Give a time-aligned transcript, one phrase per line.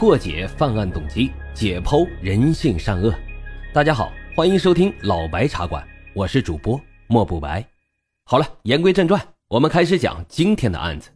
[0.00, 3.14] 破解犯案动机，解剖人性善恶。
[3.70, 7.62] 大家好，欢迎收听老白茶馆，我是主播莫不白。
[8.24, 11.10] 好了，言归正传，我们开始讲今天的案子。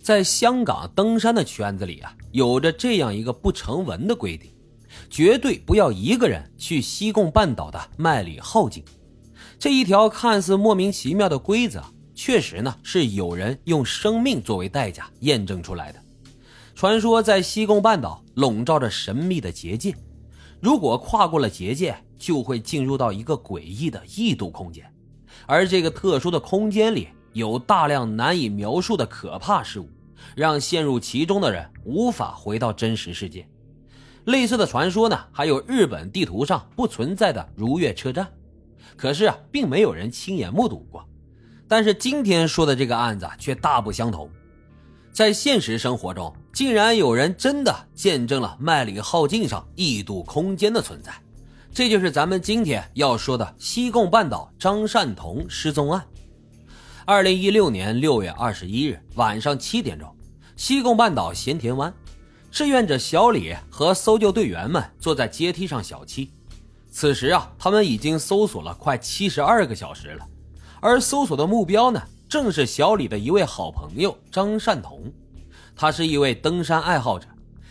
[0.00, 4.48] 在香港登山的圈子里啊，有着这样一个不成文的规定：
[5.10, 8.84] 绝对不要一个人去西贡半岛的麦里浩径。
[9.58, 11.82] 这一条看似莫名其妙的规则。
[12.14, 15.99] 确实呢，是有人用生命作为代价验证出来的。
[16.80, 19.94] 传说在西贡半岛笼罩着神秘的结界，
[20.62, 24.90] 如果跨过了结界，就会进入到一个诡异的异度空间，
[25.44, 29.90] 而这个特殊的空间里有大量难以描述的可怕事物，
[30.34, 33.46] 让陷入其中的人无法回到真实世界。
[34.24, 38.26] 类似的传说呢，还有日本地图上不存在的如月车站，
[38.96, 41.06] 可是啊，并没有人亲眼目睹过。
[41.68, 44.30] 但是今天说的这个案子却大不相同，
[45.12, 51.12] 在现实生活中，竟然有人真的见证了麦里浩径上异度空间的存在，
[51.72, 56.02] 这就是咱们今天要说的西贡半岛张善同失踪案。
[57.04, 60.08] 二零一六年六月二十一日晚上七点钟，
[60.56, 61.92] 西贡半岛咸田湾，
[62.50, 66.28] 志愿者小李和搜救队员们坐在阶梯上小憩，
[66.90, 70.26] 此时啊，他们已经搜索了快七十二个小时了。
[70.80, 72.00] 而搜索的目标呢，
[72.30, 75.12] 正是小李的一位好朋友张善同，
[75.74, 77.26] 他是一位登山爱好者。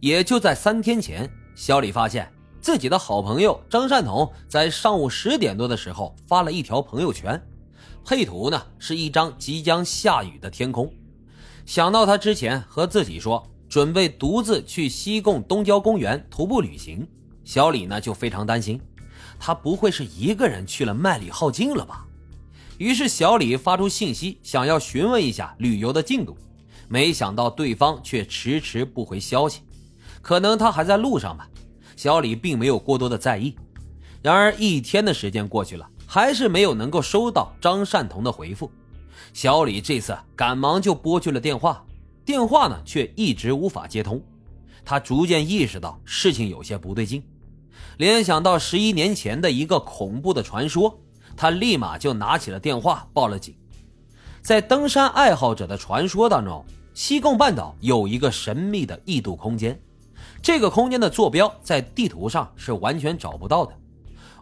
[0.00, 2.28] 也就在三天前，小李发现
[2.60, 7.40] 自己的好朋友张善同在上午十点多的时候发了一条朋友圈，
[8.04, 10.92] 配图呢是一张即将下雨的天空。
[11.64, 17.06] 想到他之前和自己说准备独自去西贡东郊公园徒步旅行，
[17.44, 18.80] 小李呢就非常担心，
[19.38, 22.04] 他不会是一个人去了麦里浩径了吧？
[22.80, 26.34] 于是小李发出信息，想要询问一下旅游的进度，
[26.88, 29.60] 没想到对方却迟迟不回消息，
[30.22, 31.46] 可能他还在路上吧。
[31.94, 33.54] 小李并没有过多的在意。
[34.22, 38.72] 然而一天的时间过去了，还是没有能够收到张善同的回复。
[39.34, 41.84] 小李这次赶忙就拨去了电话，
[42.24, 44.22] 电话呢却一直无法接通。
[44.86, 47.22] 他逐渐意识到事情有些不对劲，
[47.98, 50.98] 联想到十一年前的一个恐怖的传说。
[51.40, 53.54] 他立马就拿起了电话报了警。
[54.42, 56.62] 在登山爱好者的传说当中，
[56.92, 59.80] 西贡半岛有一个神秘的异度空间，
[60.42, 63.74] 这个空间的坐标在地图上是完全找不到的。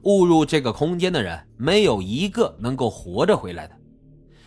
[0.02, 3.76] 误入这个空间的人没有一个能够活着回来的。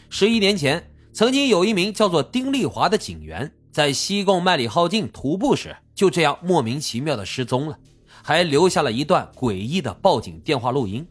[0.09, 7.79] 十一年前，曾经有一名叫做丁丽华的警员在西贡麦里浩径徒步时，就这样莫名其妙的失踪了，
[8.21, 11.07] 还留下了一段诡异的报警电话录音。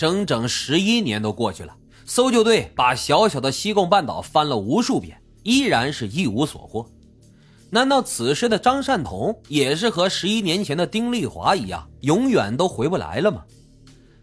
[0.00, 6.86] 整整十一年都过去了，搜救队把小小的西贡半岛翻了无数遍，依然是一无所获。
[7.68, 13.44] 难道此时的张善同也是和十一年前的丁丽华一样，永远都回不来了吗？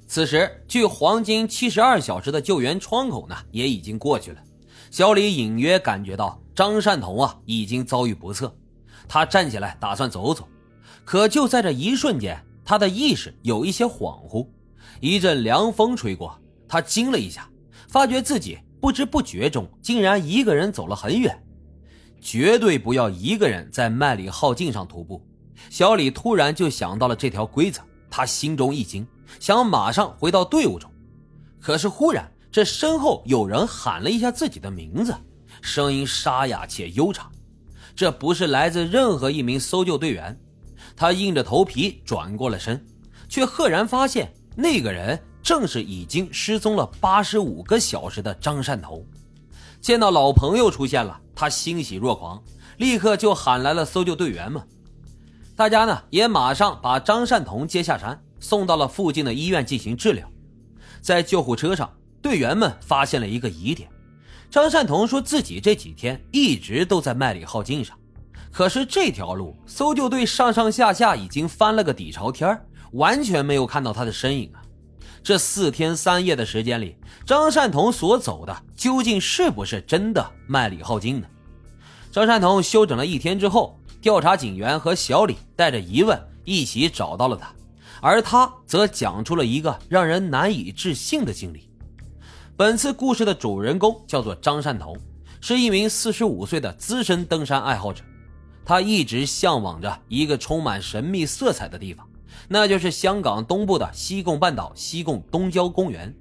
[0.07, 4.41] 此时，距黄金七十二小时的救援窗口呢，也已经过去了。
[4.89, 8.51] 小李隐约感觉到张善同啊，已经遭遇不测。
[9.07, 10.47] 他站起来打算走走，
[11.05, 14.47] 可就在这一瞬间，他的意识有一些恍惚。
[14.99, 17.49] 一阵凉风吹过，他惊了一下，
[17.87, 21.43] 发觉自己不知不觉中竟然一个人走了很远。
[22.19, 25.21] 绝对不要一个人在麦里浩径上徒步。
[25.69, 29.07] 小李突然就想到了这条规则，他心中一惊，
[29.39, 30.91] 想马上回到队伍中。
[31.59, 35.13] 可是忽然，这身后有人喊了一下自己的名字，
[35.61, 37.31] 声音沙哑且悠长。
[37.95, 40.39] 这不是来自任何一名搜救队员。
[40.95, 42.83] 他硬着头皮转过了身，
[43.27, 44.31] 却赫然发现。
[44.59, 49.05] 那个人正是已经失踪了八十五个小时的张善同。
[49.79, 52.41] 见到老朋友出现了，他欣喜若狂，
[52.77, 54.59] 立刻就喊来了搜救队员们。
[55.55, 60.27] 大家呢也马上把张善同接下山，送到了附近的医院进行治疗。
[61.01, 61.87] 在救护车上，
[62.19, 63.87] 队员们发现了一个疑点：
[64.49, 67.95] 张善同说自己这几天一直都在麦里浩径上，
[68.51, 72.59] 可是这条路搜救队上上下下已经翻了个底朝天
[72.93, 74.61] 完全没有看到他的身影啊！
[75.23, 76.95] 这四天三夜的时间里，
[77.25, 81.27] 张善同所走的究竟是不是真的麦里浩金呢？
[82.11, 87.53] 张善同休整了一天之后，调查警员和小李带着疑问一起找到了他，
[88.01, 91.69] 而他则讲出了一个让人难以置信的经历。
[92.55, 94.97] 本次故事的主人公叫做张善同，
[95.41, 98.01] 是一名四十五岁的资深登山爱好者，
[98.63, 102.06] 他一直向往着一个充满神秘色彩的地方。
[102.47, 106.13] 那就是香港东部的西贡半岛西贡东郊公园。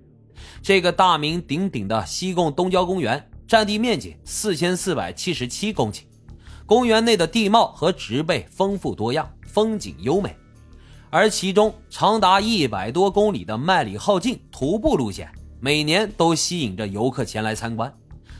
[0.63, 6.03] 这个大名鼎鼎的西贡东郊公园，占地面积四千四百七十七公顷，
[6.67, 10.37] 公园内的地貌和植被丰富多样，风景优美，
[11.11, 15.31] 而其中长达一百多公里的麦里浩径徒步路线，
[15.61, 17.93] 每年都吸引着游客前来参观。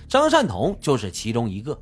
[0.09, 1.81] 张善同就是其中一个。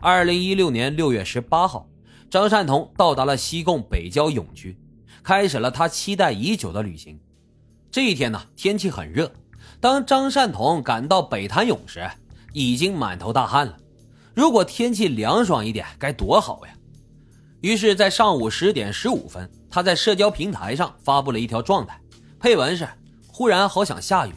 [0.00, 1.88] 二零一六年六月十八号，
[2.30, 4.76] 张善同到达了西贡北郊泳区，
[5.22, 7.18] 开始了他期待已久的旅行。
[7.90, 9.30] 这一天呢，天气很热。
[9.80, 12.08] 当张善同赶到北潭涌时，
[12.52, 13.76] 已经满头大汗了。
[14.34, 16.72] 如果天气凉爽一点，该多好呀！
[17.60, 22.00] 于是，在上午十点十五分，他在社交平台上发布了一条状态，
[22.38, 22.88] 配文是
[23.28, 24.32] ：“忽然好想下雨。”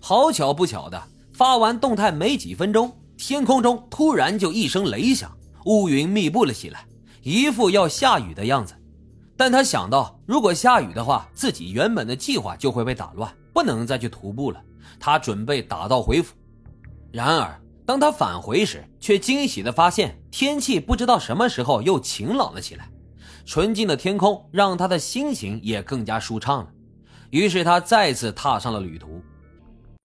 [0.00, 1.02] 好巧不巧的，
[1.34, 5.30] 发完动态没几分钟，天空中突然就一声雷响，
[5.66, 6.86] 乌云密布了起来，
[7.22, 8.74] 一副要下雨的样子。
[9.40, 14.62] 但他想到，如果下雨的话，自己原本的计划就会被打乱，不能再去徒步了。
[14.98, 16.34] 他准备打道回府。
[17.10, 22.90] 然而，当他返回时，却惊喜地发现天气不知道什么时候又晴朗了起来。
[23.46, 26.68] 纯净的天空让他的心情也更加舒畅了。
[27.30, 29.22] 于是他再次踏上了旅途。